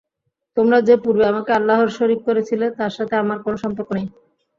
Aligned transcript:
তোমরা 0.57 0.77
যে 0.87 0.95
পূর্বে 1.03 1.23
আমাকে 1.27 1.51
আল্লাহর 1.53 1.89
শরীক 1.97 2.19
করেছিলে 2.27 2.65
তার 2.79 2.91
সাথে 2.97 3.15
আমার 3.17 3.37
কোন 3.45 3.53
সম্পর্ক 3.63 3.89
নেই। 3.97 4.07